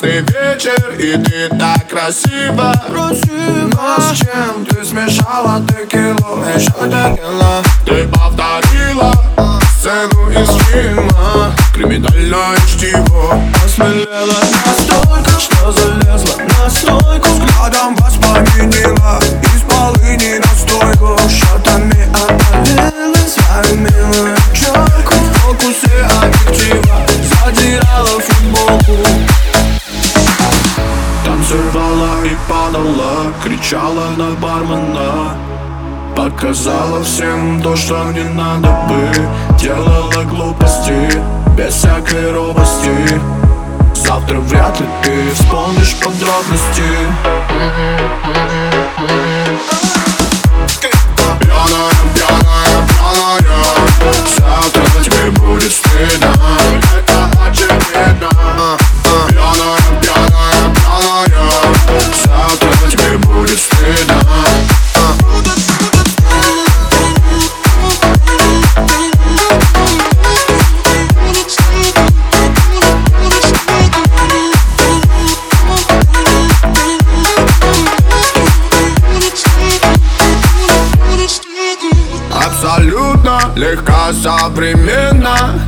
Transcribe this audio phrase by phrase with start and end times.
[0.00, 2.72] прекрасный вечер И ты так красиво.
[2.88, 6.44] Красиво С чем ты смешала текилу?
[6.54, 7.62] Еще текила.
[7.84, 9.12] Ты повторила
[9.78, 11.52] сцену из фильма.
[11.74, 13.40] Криминальное чтиво.
[13.64, 16.42] Осмелела настолько, что залезла.
[16.58, 19.20] На стойку Взглядом воспламенила
[19.54, 19.57] из
[33.68, 35.36] кричала на бармена
[36.16, 41.12] Показала всем то, что не надо бы Делала глупости,
[41.56, 43.20] без всякой робости.
[43.94, 46.82] Завтра вряд ли ты вспомнишь подробности
[82.60, 85.60] Абсолютно легко, современно.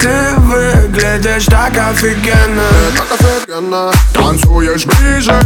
[0.00, 2.62] Ты выглядишь так офигенно.
[2.96, 3.92] Так офигенно.
[4.14, 5.38] Танцуешь ближе,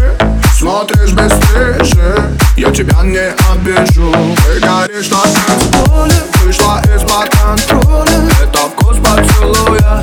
[0.56, 4.12] смотришь бесстыже Я тебя не обижу.
[4.46, 6.14] Ты горишь на танцполе
[6.44, 8.30] Вышла из-под контроля.
[8.40, 10.00] Это вкус поцелуя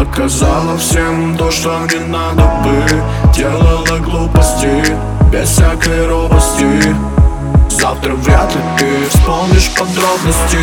[0.00, 4.96] Показала всем то, что не надо бы Делала глупости,
[5.30, 6.96] без всякой робости.
[7.68, 10.56] Завтра вряд ли ты вспомнишь подробности